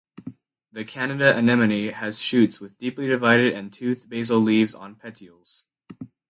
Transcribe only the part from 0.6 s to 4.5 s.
The Canada anemone has shoots with deeply divided and toothed basal